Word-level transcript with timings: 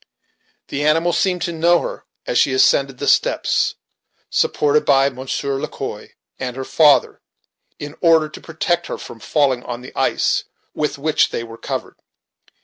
The 0.69 0.83
animal 0.83 1.13
seemed 1.13 1.43
to 1.43 1.51
know 1.51 1.81
her, 1.81 2.05
as 2.25 2.39
she 2.39 2.53
ascended 2.53 2.97
the 2.97 3.05
steps, 3.07 3.75
supported 4.31 4.83
by 4.83 5.11
Monsieur 5.11 5.57
Le 5.57 5.67
Quoi 5.67 6.09
and 6.39 6.55
her 6.55 6.65
father, 6.65 7.21
in 7.77 7.93
order 8.01 8.27
to 8.27 8.41
protect 8.41 8.87
her 8.87 8.97
from 8.97 9.19
falling 9.19 9.61
on 9.63 9.81
the 9.81 9.95
ice 9.95 10.45
with 10.73 10.97
which 10.97 11.29
they 11.29 11.43
were 11.43 11.55
covered. 11.59 11.97